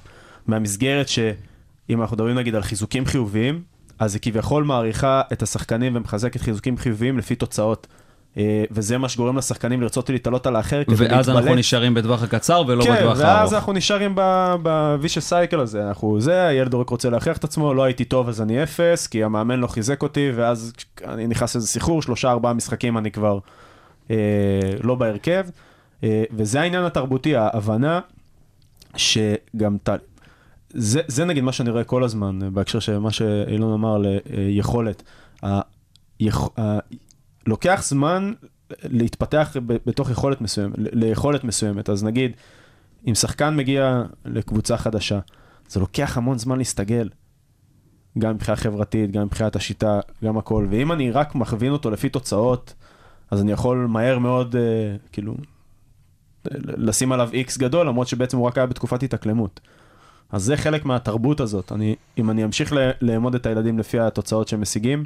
[0.48, 1.32] מהמסגרת שאם
[2.02, 3.62] אנחנו מדברים נגיד על חיזוקים חיוביים,
[4.00, 7.88] אז היא כביכול מעריכה את השחקנים ומחזקת חיזוקים חיוביים לפי תוצאות.
[8.38, 11.12] אה, וזה מה שגורם לשחקנים לרצות להתעלות על האחר כדי להתבלט.
[11.12, 13.54] ואז אנחנו נשארים בטווח הקצר ולא כן, בטווח ואז הארוך.
[13.54, 14.16] אנחנו נשארים
[14.64, 18.42] בווישס סייקל הזה, אנחנו זה, הילד רק רוצה להכריח את עצמו, לא הייתי טוב אז
[18.42, 20.74] אני אפס, כי המאמן לא חיזק אותי, ואז
[21.06, 23.40] אני נכנס לאיזה סחרור, שלושה ארבעה משחקים אני כבר
[24.12, 24.16] אה,
[24.84, 25.46] לא בהרכב,
[26.04, 28.00] אה, וזה העניין התרבותי, ההבנה
[28.96, 29.90] שגם, ת...
[30.70, 33.98] זה, זה נגיד מה שאני רואה כל הזמן, אה, בהקשר של מה שאילון אמר
[34.30, 35.04] ליכולת.
[36.20, 36.42] היכ...
[37.48, 38.34] לוקח זמן
[38.84, 41.90] להתפתח בתוך יכולת מסוימת, ליכולת מסוימת.
[41.90, 42.32] אז נגיד,
[43.08, 45.20] אם שחקן מגיע לקבוצה חדשה,
[45.70, 47.10] זה לוקח המון זמן להסתגל.
[48.20, 50.68] גם מבחינה חברתית, גם מבחינת השיטה, גם הכל.
[50.70, 52.74] ואם אני רק מכווין אותו לפי תוצאות,
[53.32, 54.62] אז אני יכול מהר מאוד, אה,
[55.12, 55.36] כאילו,
[56.62, 59.60] לשים עליו איקס גדול, למרות שבעצם הוא רק היה בתקופת התאקלמות.
[60.32, 61.72] אז זה חלק מהתרבות הזאת.
[61.72, 65.04] אני, אם אני אמשיך לאמוד את הילדים לפי התוצאות שהם משיגים,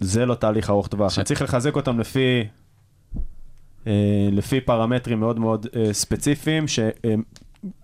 [0.00, 1.12] זה לא תהליך ארוך טווח.
[1.12, 2.44] ש- צריך לחזק אותם לפי,
[3.86, 3.92] אה,
[4.32, 7.22] לפי פרמטרים מאוד מאוד אה, ספציפיים, שהם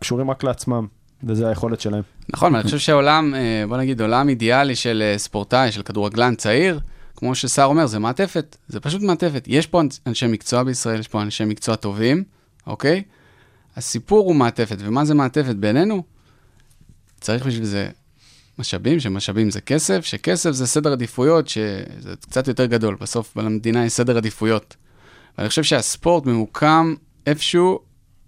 [0.00, 0.86] קשורים רק לעצמם,
[1.24, 2.02] וזה היכולת שלהם.
[2.32, 6.34] נכון, אבל אני חושב שהעולם, אה, בוא נגיד, עולם אידיאלי של אה, ספורטאי, של כדורגלן
[6.34, 6.80] צעיר,
[7.16, 9.44] כמו שסער אומר, זה מעטפת, זה פשוט מעטפת.
[9.46, 12.24] יש פה אנ- אנשי מקצוע בישראל, יש פה אנשי מקצוע טובים,
[12.66, 13.02] אוקיי?
[13.76, 16.02] הסיפור הוא מעטפת, ומה זה מעטפת בינינו?
[17.20, 17.88] צריך בשביל זה
[18.62, 22.96] משאבים, שמשאבים זה כסף, שכסף זה סדר עדיפויות, שזה קצת יותר גדול.
[23.00, 24.76] בסוף למדינה יש סדר עדיפויות.
[25.38, 26.94] ואני חושב שהספורט ממוקם
[27.26, 27.80] איפשהו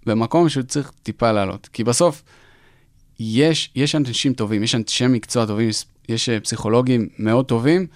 [0.05, 1.69] במקום שהוא צריך טיפה לעלות.
[1.73, 2.23] כי בסוף,
[3.19, 5.69] יש, יש אנשים טובים, יש אנשי מקצוע טובים,
[6.09, 7.87] יש, אה, פסיכולוגים מאוד טובים.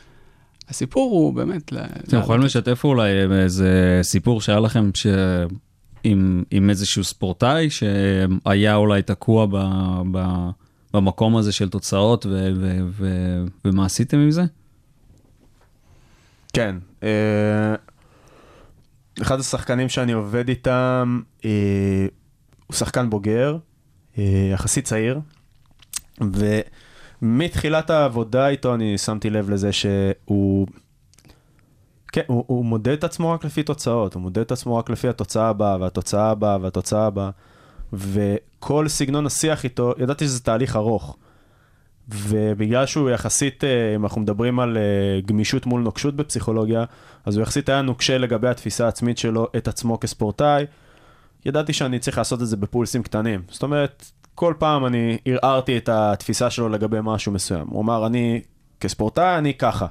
[0.70, 1.74] הסיפור הוא באמת...
[2.08, 3.12] אתם יכולים לשתף אולי
[3.44, 5.08] איזה סיפור שהיה לכם ש...
[6.04, 9.58] עם, עם איזשהו ספורטאי שהיה אולי תקוע ב,
[10.12, 10.50] ב,
[10.94, 13.08] במקום הזה של תוצאות ו, ו, ו,
[13.66, 14.44] ומה עשיתם עם זה?
[16.54, 16.76] כן.
[17.04, 17.76] אה,
[19.22, 22.08] אחד השחקנים שאני עובד איתם, אה,
[22.68, 23.58] הוא שחקן בוגר,
[24.18, 25.20] אה, יחסית צעיר,
[27.22, 30.68] ומתחילת העבודה איתו אני שמתי לב לזה שהוא...
[32.12, 35.08] כן, הוא, הוא מודד את עצמו רק לפי תוצאות, הוא מודד את עצמו רק לפי
[35.08, 37.30] התוצאה הבאה, והתוצאה הבאה, והתוצאה הבאה,
[37.94, 41.18] וכל סגנון השיח איתו, ידעתי שזה תהליך ארוך.
[42.10, 46.84] ובגלל שהוא יחסית, אה, אם אנחנו מדברים על אה, גמישות מול נוקשות בפסיכולוגיה,
[47.26, 50.66] אז הוא יחסית היה נוקשה לגבי התפיסה העצמית שלו את עצמו כספורטאי.
[51.46, 53.42] ידעתי שאני צריך לעשות את זה בפולסים קטנים.
[53.50, 57.68] זאת אומרת, כל פעם אני ערערתי את התפיסה שלו לגבי משהו מסוים.
[57.68, 58.42] הוא אמר, אני
[58.80, 59.86] כספורטאי, אני ככה.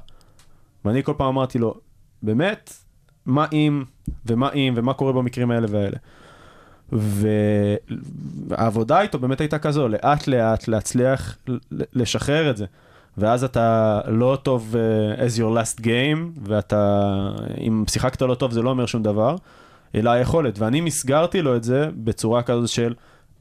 [0.85, 1.73] ואני כל פעם אמרתי לו,
[2.23, 2.73] באמת,
[3.25, 3.83] מה אם,
[4.25, 5.97] ומה אם, ומה קורה במקרים האלה והאלה.
[8.47, 11.37] והעבודה איתו באמת הייתה כזו, לאט לאט להצליח
[11.93, 12.65] לשחרר את זה.
[13.17, 17.09] ואז אתה לא טוב uh, as your last game, ואתה,
[17.67, 19.35] אם שיחקת לא טוב זה לא אומר שום דבר,
[19.95, 20.59] אלא היכולת.
[20.59, 22.93] ואני מסגרתי לו את זה בצורה כזו של,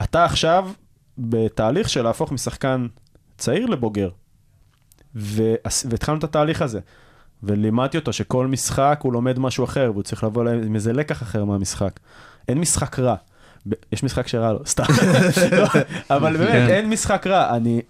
[0.03, 0.71] אתה עכשיו
[1.19, 2.87] בתהליך של להפוך משחקן
[3.39, 4.11] צעיר לבוגר.
[5.15, 6.81] והתחלנו את התהליך הזה.
[7.43, 11.45] ולימדתי אותו שכל משחק הוא לומד משהו אחר, והוא צריך לבוא עם איזה לקח אחר
[11.45, 12.01] מהמשחק.
[12.49, 13.15] אין משחק רע.
[13.93, 14.85] יש משחק שרע לו, סתם.
[15.59, 15.67] לא,
[16.11, 16.69] אבל באמת, כן.
[16.69, 17.57] אין משחק רע.
[17.57, 17.81] אני,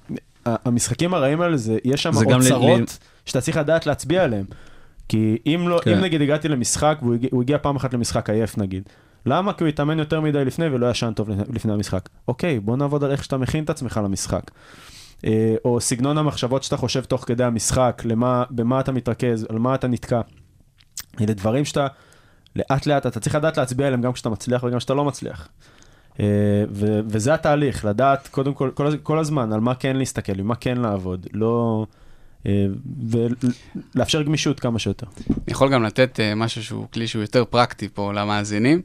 [0.46, 4.44] המשחקים הרעים האלה, זה, יש שם אוצרות שאתה צריך לדעת להצביע עליהם.
[5.08, 5.92] כי אם, לא, כן.
[5.92, 8.82] אם נגיד הגעתי למשחק, והוא הגיע, הוא הגיע פעם אחת למשחק עייף נגיד.
[9.26, 9.52] למה?
[9.52, 12.08] כי הוא התאמן יותר מדי לפני ולא ישן טוב לפני המשחק.
[12.28, 14.50] אוקיי, בוא נעבוד על איך שאתה מכין את עצמך למשחק.
[15.24, 19.74] אה, או סגנון המחשבות שאתה חושב תוך כדי המשחק, למה, במה אתה מתרכז, על מה
[19.74, 20.20] אתה נתקע.
[21.20, 21.86] אלה דברים שאתה,
[22.58, 25.48] לאט לאט, אתה צריך לדעת להצביע עליהם גם כשאתה מצליח וגם כשאתה לא מצליח.
[26.20, 26.26] אה,
[26.70, 30.54] ו- וזה התהליך, לדעת קודם כל, כל, כל הזמן על מה כן להסתכל, עם מה
[30.54, 31.86] כן לעבוד, לא...
[32.46, 32.66] אה,
[33.94, 35.06] ולאפשר גמישות כמה שיותר.
[35.28, 38.82] אני יכול גם לתת uh, משהו שהוא כלי שהוא יותר פרקטי פה למאזינים.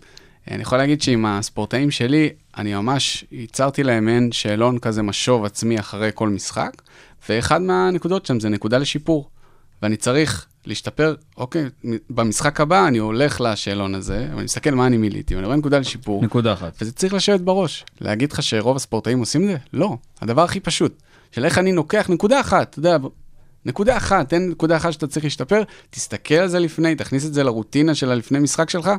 [0.51, 5.79] אני יכול להגיד שעם הספורטאים שלי, אני ממש ייצרתי להם מעין שאלון כזה משוב עצמי
[5.79, 6.81] אחרי כל משחק,
[7.29, 9.29] ואחד מהנקודות שם זה נקודה לשיפור.
[9.81, 11.65] ואני צריך להשתפר, אוקיי,
[12.09, 16.23] במשחק הבא אני הולך לשאלון הזה, ואני מסתכל מה אני מילאתי, ואני רואה נקודה לשיפור,
[16.23, 16.77] נקודה אחת.
[16.81, 17.85] וזה צריך לשבת בראש.
[18.01, 19.57] להגיד לך שרוב הספורטאים עושים את זה?
[19.73, 19.97] לא.
[20.21, 22.97] הדבר הכי פשוט, של איך אני לוקח נקודה אחת, אתה יודע,
[23.65, 27.43] נקודה אחת, תן נקודה אחת שאתה צריך להשתפר, תסתכל על זה לפני, תכניס את זה
[27.43, 28.91] לרוטינה של הלפני משחק שלך,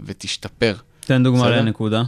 [0.00, 0.76] ותשתפר.
[1.00, 1.50] תן דוגמה?
[1.50, 2.02] לנקודה.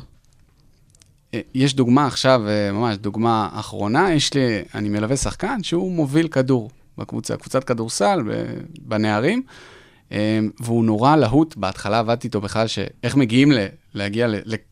[1.34, 4.40] אה, יש דוגמה עכשיו, אה, ממש דוגמה אחרונה, יש לי,
[4.74, 8.20] אני מלווה שחקן שהוא מוביל כדור בקבוצה, קבוצת כדורסל
[8.82, 9.42] בנערים,
[10.12, 13.52] אה, והוא נורא להוט, בהתחלה עבדתי איתו בכלל, שאיך מגיעים
[13.94, 14.26] להגיע,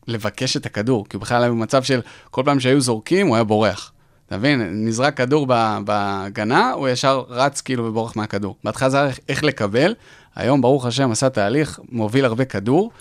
[0.07, 3.43] לבקש את הכדור, כי הוא בכלל היה במצב של כל פעם שהיו זורקים, הוא היה
[3.43, 3.91] בורח.
[4.27, 4.61] אתה מבין?
[4.87, 8.55] נזרק כדור ב- בהגנה, הוא ישר רץ כאילו ובורח מהכדור.
[8.63, 9.95] בהתחלה זה היה איך- לקבל,
[10.35, 12.91] היום ברוך השם עשה תהליך, מוביל הרבה כדור,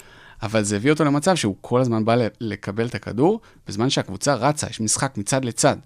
[0.43, 4.67] אבל זה הביא אותו למצב שהוא כל הזמן בא לקבל את הכדור, בזמן שהקבוצה רצה,
[4.71, 5.77] יש משחק מצד לצד.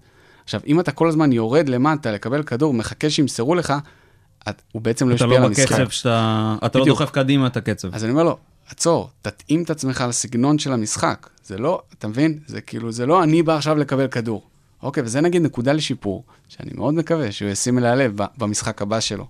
[0.43, 3.73] עכשיו, אם אתה כל הזמן יורד למטה לקבל כדור, מחכה שימסרו לך,
[4.49, 5.71] את, הוא בעצם לא אתה ישפיע לא על המשחק.
[5.71, 6.55] בקצב שאתה...
[6.65, 6.99] אתה לא בדיוק.
[6.99, 7.95] דוחף קדימה את הקצב.
[7.95, 8.37] אז אני אומר לו,
[8.69, 11.29] עצור, תתאים את עצמך לסגנון של המשחק.
[11.43, 12.39] זה לא, אתה מבין?
[12.45, 14.47] זה כאילו, זה לא אני בא עכשיו לקבל כדור.
[14.83, 19.27] אוקיי, וזה נגיד נקודה לשיפור, שאני מאוד מקווה שהוא ישים אליה לב במשחק הבא שלו.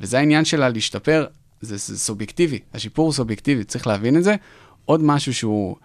[0.00, 1.26] וזה העניין שלה להשתפר,
[1.60, 4.34] זה, זה סובייקטיבי, השיפור הוא סובייקטיבי, צריך להבין את זה.
[4.84, 5.76] עוד משהו שהוא,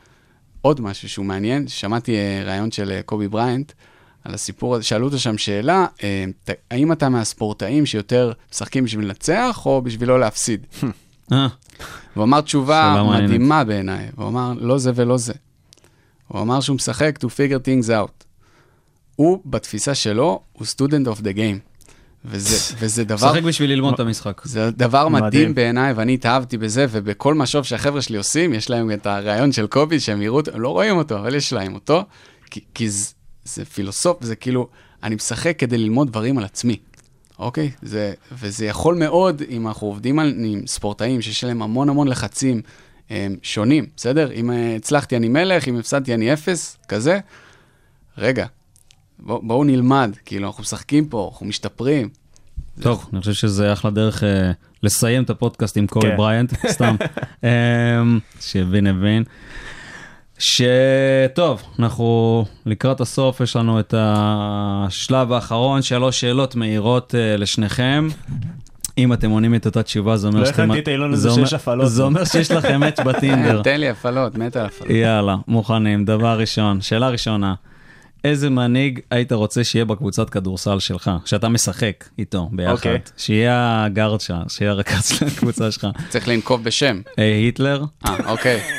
[0.62, 3.72] עוד משהו שהוא מעניין, שמעתי אה, ראיון של אה, קובי בריינט
[4.30, 6.26] על הסיפור הזה, שאלו אותו שם שאלה, אה,
[6.72, 10.66] האם אתה מהספורטאים שיותר משחקים בשביל לנצח או בשביל לא להפסיד?
[11.32, 11.48] אה,
[12.16, 13.04] והוא אמר תשובה.
[13.24, 15.34] מדהימה בעיניי, הוא אמר לא זה ולא זה.
[16.28, 18.24] הוא אמר שהוא משחק to figure things out.
[19.16, 21.60] הוא, בתפיסה שלו, הוא student of the game.
[22.26, 24.42] וזה, וזה דבר, משחק בשביל ללמוד את המשחק.
[24.46, 25.56] זה דבר מדהים, מדהים.
[25.56, 30.00] בעיניי, ואני התאהבתי בזה, ובכל משוב שהחבר'ה שלי עושים, יש להם את הרעיון של קובי,
[30.00, 32.04] שהם יראו לא רואים אותו, אבל יש להם אותו,
[32.52, 33.14] כי, כי זה,
[33.56, 34.68] זה פילוסוף, זה כאילו,
[35.04, 36.78] אני משחק כדי ללמוד דברים על עצמי,
[37.40, 37.72] אוקיי?
[37.82, 42.62] זה, וזה יכול מאוד, אם אנחנו עובדים על, עם ספורטאים שיש להם המון המון לחצים
[43.10, 44.32] הם, שונים, בסדר?
[44.32, 47.20] אם אה, הצלחתי אני מלך, אם הפסדתי אני אפס, כזה,
[48.18, 48.46] רגע,
[49.20, 52.10] בוא, בואו נלמד, כאילו, אנחנו משחקים פה, אנחנו משתפרים.
[52.82, 54.52] טוב, אני חושב שזה אחלה דרך אה,
[54.84, 56.18] לסיים את הפודקאסט עם קובי כן.
[56.18, 56.96] בריינט, סתם.
[57.44, 59.24] אמ, שהבין הבין.
[60.40, 68.08] שטוב, אנחנו לקראת הסוף, יש לנו את השלב האחרון, שלוש שאלות מהירות אה, לשניכם.
[68.98, 70.64] אם אתם עונים את אותה תשובה, זה אומר לא שאתם...
[70.64, 71.90] הכנתי את העילון הזה שיש הפעלות.
[71.90, 73.62] זה אומר שיש לכם מאץ' בטינדר.
[73.64, 74.94] תן לי הפעלות, מת על הפעלות.
[74.94, 76.06] יאללה, מוכנים.
[76.06, 77.54] דבר ראשון, שאלה ראשונה,
[78.24, 82.72] איזה מנהיג היית רוצה שיהיה בקבוצת כדורסל שלך, שאתה משחק איתו ביחד?
[82.72, 83.00] אוקיי.
[83.18, 85.88] שיהיה הגארד שלך, שיהיה הרכז של הקבוצה שלך.
[86.10, 87.02] צריך לנקוב בשם.
[87.20, 88.62] אה, היטלר, אה, אוקיי.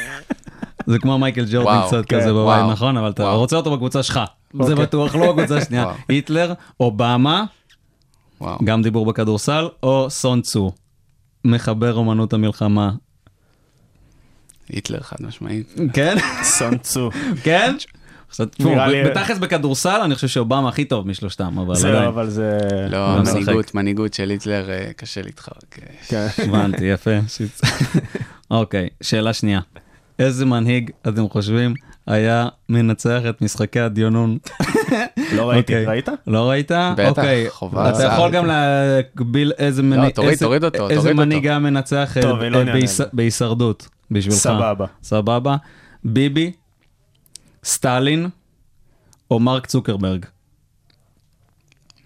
[0.91, 2.97] זה כמו מייקל ג'ורדן קצת כן, כזה בבית, נכון?
[2.97, 3.31] אבל אתה.
[3.31, 4.21] רוצה אותו בקבוצה שלך.
[4.53, 4.75] זה אוקיי.
[4.75, 5.85] בטוח לא בקבוצה השנייה.
[5.85, 5.97] וואו.
[6.09, 7.45] היטלר, אובמה.
[8.65, 10.73] גם דיבור בכדורסל, או סון צו,
[11.45, 12.91] מחבר אומנות המלחמה.
[14.69, 15.75] היטלר חד משמעית.
[15.93, 16.17] כן?
[16.43, 17.11] סון צו.
[17.43, 17.75] כן?
[19.07, 22.05] בתכלס בכדורסל אני חושב שאובמה הכי טוב משלושתם, אבל זהו, עדיין.
[22.09, 22.59] אבל זה...
[22.91, 23.37] לא, גם משחק.
[23.37, 25.79] מנהיגות, מנהיגות של היטלר אה, קשה להתחרק.
[26.39, 27.11] הבנתי, יפה.
[28.51, 29.61] אוקיי, שאלה שנייה.
[30.21, 31.75] איזה מנהיג אתם חושבים
[32.07, 34.39] היה מנצח את משחקי הדיונון?
[35.37, 35.87] לא ראיתי, אוקיי.
[35.87, 36.09] ראית?
[36.27, 36.71] לא ראית?
[36.97, 37.51] בטח, אוקיי.
[37.51, 37.91] חובה.
[37.91, 41.49] אתה יכול גם להגביל איזה מנהיג, תוריד, איזה- תוריד אותו, איזה תוריד מנהיג אותו.
[41.49, 42.15] היה מנצח.
[43.13, 44.39] בהישרדות בשבילך.
[44.39, 44.87] סבבה.
[45.03, 45.57] סבבה.
[46.05, 46.53] ביבי,
[47.65, 48.29] סטלין
[49.31, 50.25] או מרק צוקרברג?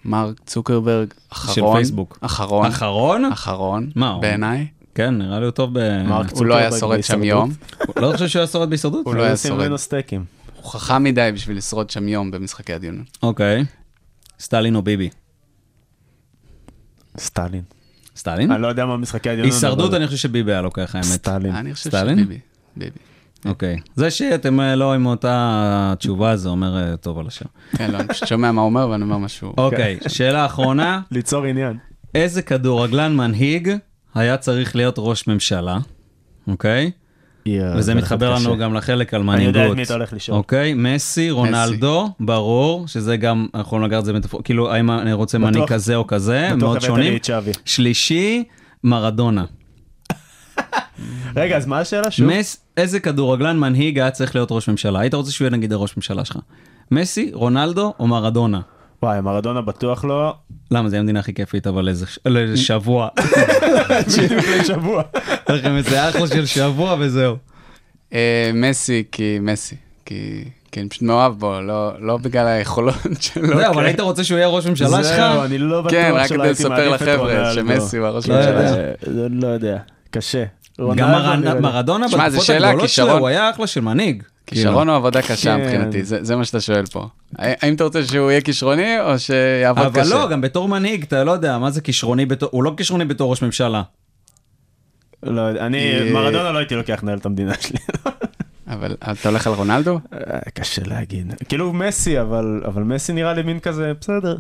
[0.05, 1.77] מרק צוקרברג, אחרון.
[1.77, 2.19] פייסבוק.
[2.21, 2.67] אחרון.
[2.67, 3.25] אחרון?
[3.25, 4.67] אחרון, מה, הוא- בעיניי.
[4.95, 6.03] כן, נראה לי הוא טוב ב...
[6.03, 7.25] מרק הוא לא היה שורד שם.
[7.25, 7.51] יום.
[7.97, 9.07] לא חושב שהוא היה שורד בהישרדות?
[9.07, 9.71] הוא לא היה שורד.
[10.57, 13.05] הוא חכם מדי בשביל לשרוד שם יום במשחקי הדיון.
[13.23, 13.65] אוקיי.
[14.41, 15.09] סטלין או ביבי?
[17.19, 17.63] סטלין.
[18.17, 18.53] סטלין?
[18.53, 19.47] אני לא יודע מה משחקי הדיון.
[19.47, 21.05] הישרדות אני חושב שביבי היה לוקח האמת.
[21.05, 21.55] סטלין.
[21.55, 22.19] אני חושב סטלין?
[22.19, 22.39] שביבי.
[22.77, 22.99] ביבי.
[23.45, 23.81] אוקיי.
[23.97, 27.45] זה שאתם אה, לא עם אותה תשובה זה אומר אה, טוב על השם.
[27.77, 29.55] כן, לא, אני פשוט שומע מה הוא אומר ואני אומר משהו.
[29.59, 31.01] אוקיי, שאלה אחרונה.
[31.11, 31.79] ליצור עניין.
[32.15, 33.71] איזה כדורגלן מנהיג
[34.15, 35.79] היה צריך להיות ראש ממשלה?
[36.49, 36.91] אוקיי?
[37.77, 39.55] וזה מתחבר לנו גם לחלק על אני מנהיגות.
[39.57, 40.37] יודע את מי אתה הולך לשאול.
[40.39, 45.13] אוקיי, מסי, רונלדו, ברור, שזה גם, אנחנו יכולים לגעת את זה מטאפור, כאילו, האם אני
[45.13, 47.19] רוצה בטוח- מנהיג כזה או כזה, בטוח מאוד שונים.
[47.65, 48.45] שלישי,
[48.85, 49.45] מרדונה.
[51.37, 52.27] רגע, אז מה השאלה שוב?
[52.27, 55.01] מס, איזה כדורגלן מנהיג היה צריך להיות ראש ממשלה?
[55.01, 56.39] היית רוצה שהוא יהיה נגיד הראש ממשלה שלך?
[56.91, 58.61] מסי, רונלדו או מרדונה?
[59.05, 60.35] וואי, מרדונה בטוח לא.
[60.71, 63.09] למה, זה המדינה הכי כיפית, אבל לאיזה ש- לאיזה שבוע.
[64.67, 65.03] שבוע.
[65.49, 67.37] לכם איזה אחלה של שבוע וזהו.
[68.13, 69.77] אה, מסי, כי מסי.
[70.07, 73.47] כי כי אני פשוט מאוהב בו, לא- לא בגלל היכולות שלו.
[73.59, 75.17] זהו, אבל היית רוצה שהוא יהיה ראש ממשלה שלך?
[75.17, 77.53] זהו, אני לא בטוח כן, רק שלא כדי הייתי לספר מעדיף את לחבר'ה.
[77.55, 78.75] שמסי הוא הראש לא ממשלה.
[78.75, 78.93] אה,
[79.31, 79.79] לא יודע,
[80.11, 80.45] קשה.
[80.97, 81.11] גם.
[81.63, 83.19] מרדונה בתקופות הגדולות שלו.
[83.19, 84.23] הוא היה אחלה של מנהיג.
[84.47, 85.61] כישרון הוא עבודה קשה כן.
[85.61, 87.09] מבחינתי, זה זה מה שאתה שואל פה.
[87.39, 90.15] האם אתה רוצה שהוא יהיה כישרוני או שיעבוד אבל קשה?
[90.15, 93.31] לא, גם בתור מנהיג, אתה לא יודע, מה זה כישרוני בתור, הוא לא כישרוני בתור
[93.31, 93.83] ראש ממשלה.
[95.23, 97.79] לא אני, אה, מרדונה לא הייתי לוקח לנהל את המדינה שלי.
[98.67, 100.01] אבל אתה הולך על רונלדו?
[100.13, 101.35] אה, קשה להגיד.
[101.49, 104.37] כאילו מסי, אבל, אבל מסי נראה לי מין כזה, בסדר,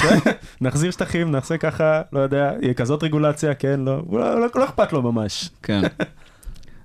[0.60, 4.92] נחזיר שטחים, נעשה ככה, לא יודע, יהיה כזאת רגולציה, כן, לא, לא, לא, לא אכפת
[4.92, 5.50] לו ממש.
[5.62, 5.82] כן.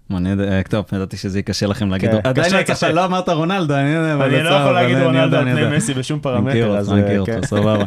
[0.10, 2.12] מעניין, אה, טוב, ידעתי שזה יהיה קשה לכם להגיד.
[2.12, 2.92] כן, עדיין אתה קשה.
[2.92, 5.78] לא אמרת רונלדו, אני לא יכול להגיד רונלדו על פני.
[5.78, 7.36] מסי בשום מכיר פרמטר, אז מכיר אה, כן.
[7.36, 7.84] אותך, סבבה.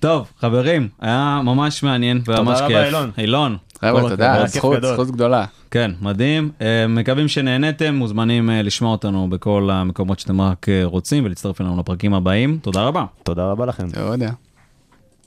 [0.00, 2.76] טוב, חברים, היה ממש מעניין וממש רבה, כיף.
[2.86, 3.10] אילון.
[3.18, 3.56] אילון.
[3.80, 4.10] כל חבר'ה.
[4.10, 4.92] תודה, זכות, גדול.
[4.94, 5.44] זכות גדולה.
[5.70, 6.50] כן, מדהים.
[6.60, 12.58] אה, מקווים שנהניתם, מוזמנים לשמוע אותנו בכל המקומות שאתם רק רוצים ולהצטרף אלינו לפרקים הבאים.
[12.62, 13.04] תודה רבה.
[13.22, 13.90] תודה רבה לכם.
[13.90, 14.47] תודה.